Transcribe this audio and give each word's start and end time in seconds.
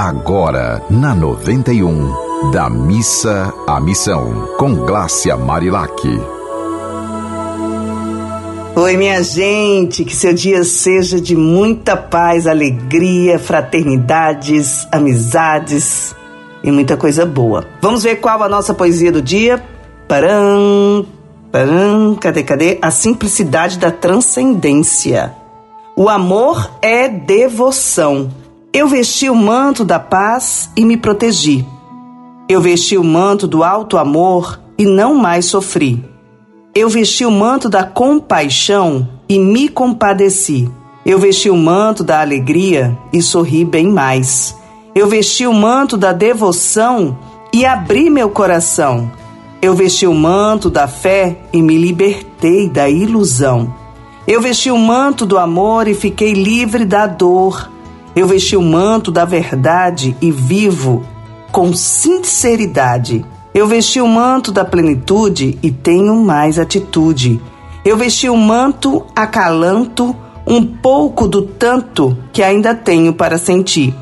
Agora, 0.00 0.80
na 0.88 1.12
91, 1.12 2.52
da 2.52 2.70
missa 2.70 3.52
à 3.66 3.80
missão, 3.80 4.48
com 4.56 4.72
Glácia 4.86 5.36
Marilac. 5.36 6.08
Oi, 8.76 8.96
minha 8.96 9.20
gente, 9.24 10.04
que 10.04 10.14
seu 10.14 10.32
dia 10.32 10.62
seja 10.62 11.20
de 11.20 11.34
muita 11.34 11.96
paz, 11.96 12.46
alegria, 12.46 13.40
fraternidades, 13.40 14.86
amizades 14.92 16.14
e 16.62 16.70
muita 16.70 16.96
coisa 16.96 17.26
boa. 17.26 17.66
Vamos 17.82 18.04
ver 18.04 18.20
qual 18.20 18.40
a 18.44 18.48
nossa 18.48 18.72
poesia 18.72 19.10
do 19.10 19.20
dia? 19.20 19.60
Param, 20.06 21.04
param, 21.50 22.14
cadê, 22.14 22.44
cadê? 22.44 22.78
A 22.80 22.92
simplicidade 22.92 23.80
da 23.80 23.90
transcendência. 23.90 25.34
O 25.96 26.08
amor 26.08 26.70
é 26.80 27.08
devoção. 27.08 28.30
Eu 28.72 28.86
vesti 28.86 29.30
o 29.30 29.34
manto 29.34 29.82
da 29.82 29.98
paz 29.98 30.70
e 30.76 30.84
me 30.84 30.98
protegi. 30.98 31.66
Eu 32.48 32.60
vesti 32.60 32.98
o 32.98 33.04
manto 33.04 33.46
do 33.46 33.64
alto 33.64 33.96
amor 33.96 34.60
e 34.76 34.84
não 34.84 35.14
mais 35.14 35.46
sofri. 35.46 36.04
Eu 36.74 36.90
vesti 36.90 37.24
o 37.24 37.30
manto 37.30 37.70
da 37.70 37.82
compaixão 37.82 39.08
e 39.26 39.38
me 39.38 39.70
compadeci. 39.70 40.70
Eu 41.04 41.18
vesti 41.18 41.48
o 41.48 41.56
manto 41.56 42.04
da 42.04 42.20
alegria 42.20 42.96
e 43.10 43.22
sorri 43.22 43.64
bem 43.64 43.88
mais. 43.88 44.54
Eu 44.94 45.08
vesti 45.08 45.46
o 45.46 45.54
manto 45.54 45.96
da 45.96 46.12
devoção 46.12 47.18
e 47.52 47.64
abri 47.64 48.10
meu 48.10 48.28
coração. 48.28 49.10
Eu 49.62 49.74
vesti 49.74 50.06
o 50.06 50.14
manto 50.14 50.68
da 50.68 50.86
fé 50.86 51.38
e 51.54 51.62
me 51.62 51.78
libertei 51.78 52.68
da 52.68 52.88
ilusão. 52.88 53.74
Eu 54.26 54.42
vesti 54.42 54.70
o 54.70 54.76
manto 54.76 55.24
do 55.24 55.38
amor 55.38 55.88
e 55.88 55.94
fiquei 55.94 56.34
livre 56.34 56.84
da 56.84 57.06
dor. 57.06 57.77
Eu 58.18 58.26
vesti 58.26 58.56
o 58.56 58.62
manto 58.62 59.12
da 59.12 59.24
verdade 59.24 60.16
e 60.20 60.32
vivo 60.32 61.06
com 61.52 61.72
sinceridade. 61.72 63.24
Eu 63.54 63.68
vesti 63.68 64.00
o 64.00 64.08
manto 64.08 64.50
da 64.50 64.64
plenitude 64.64 65.56
e 65.62 65.70
tenho 65.70 66.16
mais 66.16 66.58
atitude. 66.58 67.40
Eu 67.84 67.96
vesti 67.96 68.28
o 68.28 68.36
manto 68.36 69.06
acalanto 69.14 70.16
um 70.44 70.66
pouco 70.66 71.28
do 71.28 71.42
tanto 71.42 72.18
que 72.32 72.42
ainda 72.42 72.74
tenho 72.74 73.12
para 73.12 73.38
sentir. 73.38 73.94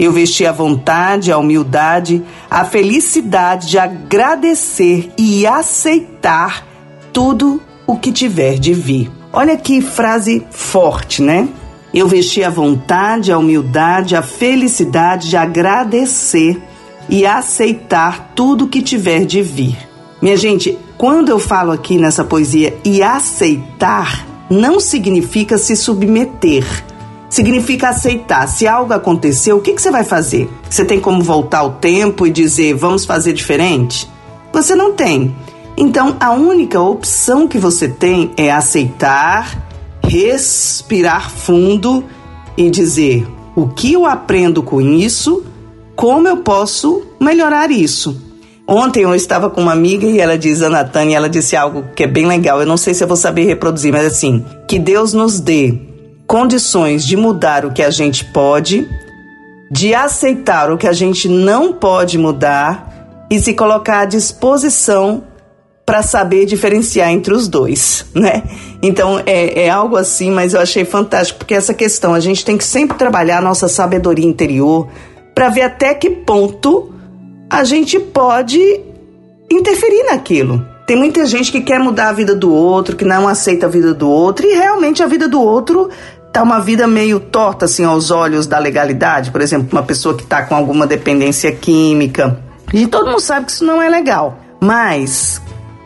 Eu 0.00 0.10
vesti 0.10 0.44
a 0.44 0.50
vontade, 0.50 1.30
a 1.30 1.38
humildade, 1.38 2.24
a 2.50 2.64
felicidade 2.64 3.68
de 3.68 3.78
agradecer 3.78 5.12
e 5.16 5.46
aceitar 5.46 6.66
tudo 7.12 7.62
o 7.86 7.96
que 7.96 8.10
tiver 8.10 8.58
de 8.58 8.74
vir. 8.74 9.12
Olha 9.32 9.56
que 9.56 9.80
frase 9.80 10.44
forte, 10.50 11.22
né? 11.22 11.48
Eu 11.92 12.06
vesti 12.06 12.44
a 12.44 12.50
vontade, 12.50 13.32
a 13.32 13.38
humildade, 13.38 14.14
a 14.14 14.22
felicidade 14.22 15.28
de 15.28 15.36
agradecer 15.36 16.62
e 17.08 17.26
aceitar 17.26 18.32
tudo 18.34 18.68
que 18.68 18.80
tiver 18.80 19.24
de 19.24 19.42
vir. 19.42 19.76
Minha 20.22 20.36
gente, 20.36 20.78
quando 20.96 21.30
eu 21.30 21.38
falo 21.38 21.72
aqui 21.72 21.98
nessa 21.98 22.22
poesia 22.22 22.76
e 22.84 23.02
aceitar, 23.02 24.24
não 24.48 24.78
significa 24.78 25.58
se 25.58 25.74
submeter. 25.74 26.64
Significa 27.28 27.88
aceitar. 27.88 28.46
Se 28.46 28.66
algo 28.68 28.92
aconteceu, 28.92 29.56
o 29.56 29.60
que, 29.60 29.72
que 29.72 29.80
você 29.80 29.90
vai 29.90 30.04
fazer? 30.04 30.50
Você 30.68 30.84
tem 30.84 31.00
como 31.00 31.22
voltar 31.22 31.60
ao 31.60 31.72
tempo 31.72 32.26
e 32.26 32.30
dizer 32.30 32.74
vamos 32.74 33.04
fazer 33.04 33.32
diferente? 33.32 34.08
Você 34.52 34.74
não 34.74 34.92
tem. 34.92 35.34
Então, 35.76 36.16
a 36.20 36.32
única 36.32 36.80
opção 36.80 37.48
que 37.48 37.56
você 37.56 37.88
tem 37.88 38.32
é 38.36 38.50
aceitar, 38.50 39.69
respirar 40.10 41.30
fundo 41.30 42.04
e 42.56 42.68
dizer: 42.68 43.24
o 43.54 43.68
que 43.68 43.92
eu 43.92 44.04
aprendo 44.04 44.60
com 44.60 44.80
isso? 44.80 45.44
Como 45.94 46.26
eu 46.26 46.38
posso 46.38 47.02
melhorar 47.20 47.70
isso? 47.70 48.20
Ontem 48.66 49.02
eu 49.02 49.14
estava 49.14 49.50
com 49.50 49.60
uma 49.60 49.72
amiga 49.72 50.06
e 50.06 50.20
ela 50.20 50.38
diz, 50.38 50.62
a 50.62 50.84
Tânia, 50.84 51.16
ela 51.16 51.28
disse 51.28 51.56
algo 51.56 51.84
que 51.94 52.04
é 52.04 52.06
bem 52.06 52.26
legal. 52.26 52.60
Eu 52.60 52.66
não 52.66 52.76
sei 52.76 52.94
se 52.94 53.02
eu 53.02 53.08
vou 53.08 53.16
saber 53.16 53.44
reproduzir, 53.44 53.92
mas 53.92 54.06
assim, 54.06 54.44
que 54.68 54.78
Deus 54.78 55.12
nos 55.12 55.40
dê 55.40 55.78
condições 56.26 57.04
de 57.04 57.16
mudar 57.16 57.64
o 57.64 57.72
que 57.72 57.82
a 57.82 57.90
gente 57.90 58.24
pode, 58.24 58.88
de 59.70 59.94
aceitar 59.94 60.70
o 60.72 60.78
que 60.78 60.86
a 60.86 60.92
gente 60.92 61.28
não 61.28 61.72
pode 61.72 62.16
mudar 62.16 63.26
e 63.30 63.38
se 63.38 63.54
colocar 63.54 64.00
à 64.00 64.04
disposição 64.04 65.24
para 65.90 66.04
saber 66.04 66.46
diferenciar 66.46 67.10
entre 67.10 67.34
os 67.34 67.48
dois, 67.48 68.06
né? 68.14 68.44
Então 68.80 69.20
é, 69.26 69.64
é 69.64 69.68
algo 69.68 69.96
assim, 69.96 70.30
mas 70.30 70.54
eu 70.54 70.60
achei 70.60 70.84
fantástico 70.84 71.40
porque 71.40 71.52
essa 71.52 71.74
questão 71.74 72.14
a 72.14 72.20
gente 72.20 72.44
tem 72.44 72.56
que 72.56 72.62
sempre 72.62 72.96
trabalhar 72.96 73.38
a 73.38 73.40
nossa 73.40 73.66
sabedoria 73.66 74.24
interior 74.24 74.86
para 75.34 75.48
ver 75.48 75.62
até 75.62 75.92
que 75.92 76.08
ponto 76.08 76.94
a 77.50 77.64
gente 77.64 77.98
pode 77.98 78.80
interferir 79.50 80.04
naquilo. 80.04 80.64
Tem 80.86 80.96
muita 80.96 81.26
gente 81.26 81.50
que 81.50 81.60
quer 81.60 81.80
mudar 81.80 82.10
a 82.10 82.12
vida 82.12 82.36
do 82.36 82.54
outro, 82.54 82.94
que 82.94 83.04
não 83.04 83.26
aceita 83.26 83.66
a 83.66 83.68
vida 83.68 83.92
do 83.92 84.08
outro 84.08 84.46
e 84.46 84.54
realmente 84.54 85.02
a 85.02 85.08
vida 85.08 85.26
do 85.26 85.42
outro 85.42 85.90
tá 86.32 86.40
uma 86.40 86.60
vida 86.60 86.86
meio 86.86 87.18
torta 87.18 87.64
assim 87.64 87.82
aos 87.82 88.12
olhos 88.12 88.46
da 88.46 88.60
legalidade, 88.60 89.32
por 89.32 89.40
exemplo, 89.40 89.70
uma 89.72 89.82
pessoa 89.82 90.16
que 90.16 90.24
tá 90.24 90.44
com 90.44 90.54
alguma 90.54 90.86
dependência 90.86 91.50
química. 91.50 92.38
E 92.72 92.86
todo 92.86 93.10
mundo 93.10 93.20
sabe 93.20 93.46
que 93.46 93.50
isso 93.50 93.64
não 93.64 93.82
é 93.82 93.88
legal. 93.88 94.38
Mas 94.60 95.40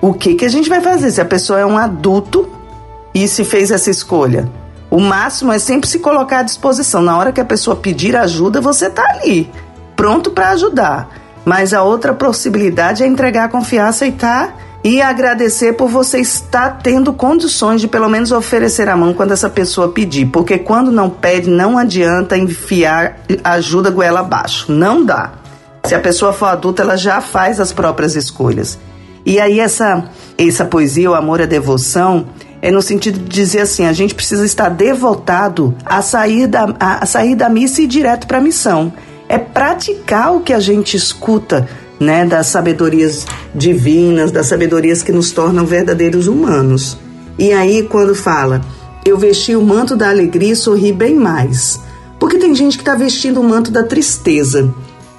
o 0.00 0.14
que, 0.14 0.34
que 0.34 0.44
a 0.44 0.48
gente 0.48 0.68
vai 0.68 0.80
fazer 0.80 1.10
se 1.10 1.20
a 1.20 1.24
pessoa 1.24 1.58
é 1.58 1.66
um 1.66 1.76
adulto 1.76 2.48
e 3.14 3.26
se 3.26 3.44
fez 3.44 3.70
essa 3.70 3.90
escolha? 3.90 4.48
O 4.90 5.00
máximo 5.00 5.52
é 5.52 5.58
sempre 5.58 5.88
se 5.88 5.98
colocar 5.98 6.38
à 6.38 6.42
disposição. 6.42 7.02
Na 7.02 7.18
hora 7.18 7.32
que 7.32 7.40
a 7.40 7.44
pessoa 7.44 7.76
pedir 7.76 8.16
ajuda, 8.16 8.60
você 8.60 8.86
está 8.86 9.04
ali, 9.10 9.50
pronto 9.96 10.30
para 10.30 10.50
ajudar. 10.50 11.10
Mas 11.44 11.74
a 11.74 11.82
outra 11.82 12.14
possibilidade 12.14 13.02
é 13.02 13.06
entregar, 13.06 13.48
confiar, 13.48 13.88
aceitar 13.88 14.56
e 14.84 15.02
agradecer 15.02 15.72
por 15.72 15.88
você 15.88 16.20
estar 16.20 16.78
tendo 16.78 17.12
condições 17.12 17.80
de 17.80 17.88
pelo 17.88 18.08
menos 18.08 18.30
oferecer 18.32 18.88
a 18.88 18.96
mão 18.96 19.12
quando 19.12 19.32
essa 19.32 19.50
pessoa 19.50 19.88
pedir. 19.88 20.26
Porque 20.26 20.58
quando 20.58 20.92
não 20.92 21.10
pede, 21.10 21.50
não 21.50 21.76
adianta 21.76 22.38
enfiar 22.38 23.18
ajuda 23.42 23.90
goela 23.90 24.20
abaixo. 24.20 24.70
Não 24.70 25.04
dá. 25.04 25.32
Se 25.84 25.94
a 25.94 26.00
pessoa 26.00 26.32
for 26.32 26.46
adulta, 26.46 26.82
ela 26.82 26.96
já 26.96 27.20
faz 27.20 27.58
as 27.60 27.72
próprias 27.72 28.14
escolhas. 28.14 28.78
E 29.24 29.40
aí 29.40 29.60
essa 29.60 30.10
essa 30.36 30.64
poesia, 30.64 31.10
o 31.10 31.14
amor 31.14 31.42
a 31.42 31.46
devoção, 31.46 32.26
é 32.62 32.70
no 32.70 32.80
sentido 32.80 33.18
de 33.18 33.28
dizer 33.28 33.60
assim, 33.60 33.86
a 33.86 33.92
gente 33.92 34.14
precisa 34.14 34.44
estar 34.44 34.68
devotado 34.68 35.74
a 35.84 36.00
sair 36.00 36.46
da, 36.46 36.74
a 36.78 37.06
sair 37.06 37.34
da 37.34 37.48
missa 37.48 37.80
e 37.80 37.84
ir 37.84 37.88
direto 37.88 38.26
para 38.26 38.38
a 38.38 38.40
missão. 38.40 38.92
É 39.28 39.36
praticar 39.36 40.34
o 40.34 40.40
que 40.40 40.52
a 40.52 40.60
gente 40.60 40.96
escuta, 40.96 41.68
né, 42.00 42.24
das 42.24 42.46
sabedorias 42.46 43.26
divinas, 43.54 44.30
das 44.30 44.46
sabedorias 44.46 45.02
que 45.02 45.12
nos 45.12 45.32
tornam 45.32 45.66
verdadeiros 45.66 46.26
humanos. 46.28 46.96
E 47.38 47.52
aí 47.52 47.82
quando 47.82 48.14
fala, 48.14 48.60
eu 49.04 49.18
vesti 49.18 49.54
o 49.56 49.62
manto 49.62 49.96
da 49.96 50.08
alegria 50.08 50.52
e 50.52 50.56
sorri 50.56 50.92
bem 50.92 51.14
mais. 51.14 51.80
Porque 52.18 52.38
tem 52.38 52.54
gente 52.54 52.76
que 52.76 52.82
está 52.82 52.94
vestindo 52.94 53.40
o 53.40 53.44
manto 53.44 53.70
da 53.70 53.82
tristeza. 53.82 54.72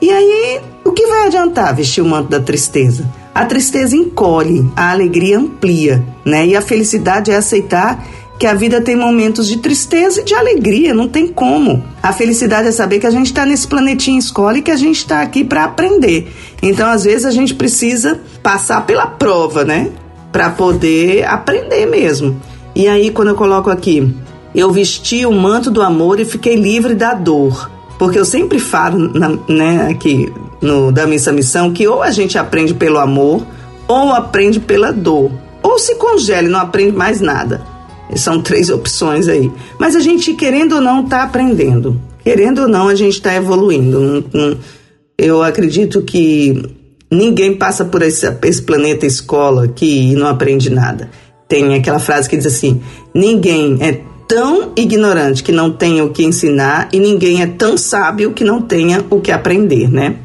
E 0.00 0.10
aí, 0.10 0.60
o 0.84 0.92
que 0.92 1.06
vai 1.06 1.26
adiantar 1.26 1.74
vestir 1.74 2.02
o 2.02 2.06
manto 2.06 2.28
da 2.28 2.40
tristeza? 2.40 3.04
A 3.34 3.44
tristeza 3.44 3.96
encolhe, 3.96 4.68
a 4.76 4.90
alegria 4.90 5.38
amplia, 5.38 6.04
né? 6.24 6.46
E 6.46 6.56
a 6.56 6.60
felicidade 6.60 7.30
é 7.30 7.36
aceitar 7.36 8.04
que 8.38 8.46
a 8.46 8.54
vida 8.54 8.80
tem 8.80 8.96
momentos 8.96 9.46
de 9.46 9.58
tristeza 9.58 10.22
e 10.22 10.24
de 10.24 10.34
alegria, 10.34 10.94
não 10.94 11.06
tem 11.06 11.28
como. 11.28 11.84
A 12.02 12.10
felicidade 12.10 12.68
é 12.68 12.72
saber 12.72 12.98
que 12.98 13.06
a 13.06 13.10
gente 13.10 13.26
está 13.26 13.44
nesse 13.44 13.68
planetinha 13.68 14.18
escola 14.18 14.56
e 14.56 14.62
que 14.62 14.70
a 14.70 14.76
gente 14.76 14.96
está 14.96 15.20
aqui 15.20 15.44
para 15.44 15.64
aprender. 15.64 16.32
Então, 16.62 16.88
às 16.88 17.04
vezes, 17.04 17.26
a 17.26 17.30
gente 17.30 17.54
precisa 17.54 18.18
passar 18.42 18.86
pela 18.86 19.06
prova, 19.06 19.62
né? 19.62 19.90
Para 20.32 20.48
poder 20.48 21.24
aprender 21.26 21.84
mesmo. 21.84 22.40
E 22.74 22.88
aí, 22.88 23.10
quando 23.10 23.28
eu 23.28 23.34
coloco 23.34 23.68
aqui, 23.68 24.10
eu 24.54 24.72
vesti 24.72 25.26
o 25.26 25.32
manto 25.32 25.70
do 25.70 25.82
amor 25.82 26.18
e 26.18 26.24
fiquei 26.24 26.56
livre 26.56 26.94
da 26.94 27.12
dor. 27.12 27.70
Porque 27.98 28.18
eu 28.18 28.24
sempre 28.24 28.58
falo, 28.58 29.12
né, 29.46 29.88
aqui 29.90 30.32
no 30.60 30.92
da 30.92 31.06
Missa 31.06 31.32
Missão, 31.32 31.72
que 31.72 31.86
ou 31.86 32.02
a 32.02 32.10
gente 32.10 32.38
aprende 32.38 32.74
pelo 32.74 32.98
amor, 32.98 33.46
ou 33.88 34.12
aprende 34.12 34.60
pela 34.60 34.92
dor. 34.92 35.30
Ou 35.62 35.78
se 35.78 35.94
congela 35.96 36.48
e 36.48 36.50
não 36.50 36.60
aprende 36.60 36.96
mais 36.96 37.20
nada. 37.20 37.62
São 38.16 38.40
três 38.40 38.70
opções 38.70 39.28
aí. 39.28 39.50
Mas 39.78 39.94
a 39.94 40.00
gente, 40.00 40.34
querendo 40.34 40.76
ou 40.76 40.80
não, 40.80 41.04
está 41.04 41.22
aprendendo. 41.22 42.00
Querendo 42.24 42.62
ou 42.62 42.68
não, 42.68 42.88
a 42.88 42.94
gente 42.94 43.14
está 43.14 43.34
evoluindo. 43.34 44.24
Eu 45.16 45.42
acredito 45.42 46.02
que 46.02 46.62
ninguém 47.10 47.56
passa 47.56 47.84
por 47.84 48.02
esse, 48.02 48.26
esse 48.42 48.62
planeta 48.62 49.06
escola 49.06 49.68
que 49.68 50.14
não 50.14 50.26
aprende 50.26 50.70
nada. 50.70 51.10
Tem 51.48 51.74
aquela 51.74 51.98
frase 51.98 52.28
que 52.28 52.36
diz 52.36 52.46
assim: 52.46 52.80
ninguém 53.14 53.78
é 53.80 54.00
tão 54.28 54.72
ignorante 54.76 55.42
que 55.42 55.50
não 55.50 55.72
tenha 55.72 56.04
o 56.04 56.10
que 56.10 56.24
ensinar 56.24 56.88
e 56.92 57.00
ninguém 57.00 57.42
é 57.42 57.46
tão 57.46 57.76
sábio 57.76 58.32
que 58.32 58.44
não 58.44 58.62
tenha 58.62 59.04
o 59.10 59.20
que 59.20 59.32
aprender, 59.32 59.90
né? 59.90 60.16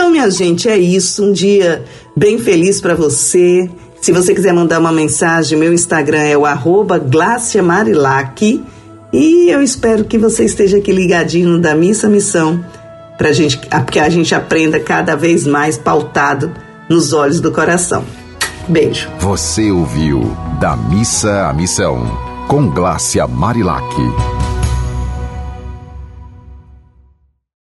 Então, 0.00 0.10
minha 0.10 0.30
gente, 0.30 0.66
é 0.66 0.78
isso. 0.78 1.22
Um 1.22 1.30
dia 1.30 1.84
bem 2.16 2.38
feliz 2.38 2.80
para 2.80 2.94
você. 2.94 3.68
Se 4.00 4.10
você 4.12 4.34
quiser 4.34 4.50
mandar 4.54 4.80
uma 4.80 4.90
mensagem, 4.90 5.58
meu 5.58 5.74
Instagram 5.74 6.22
é 6.22 6.38
o 6.38 6.46
arroba 6.46 6.98
E 9.12 9.50
eu 9.50 9.62
espero 9.62 10.06
que 10.06 10.16
você 10.16 10.46
esteja 10.46 10.78
aqui 10.78 10.90
ligadinho 10.90 11.60
da 11.60 11.74
Missa 11.74 12.08
Missão 12.08 12.64
para 13.18 13.30
gente, 13.30 13.60
que 13.92 13.98
a 13.98 14.08
gente 14.08 14.34
aprenda 14.34 14.80
cada 14.80 15.14
vez 15.14 15.46
mais 15.46 15.76
pautado 15.76 16.50
nos 16.88 17.12
olhos 17.12 17.38
do 17.38 17.52
coração. 17.52 18.02
Beijo. 18.66 19.06
Você 19.18 19.70
ouviu 19.70 20.34
Da 20.58 20.76
Missa 20.76 21.46
à 21.46 21.52
Missão, 21.52 22.06
com 22.48 22.70
Glácia 22.70 23.26
Marilac. 23.26 23.84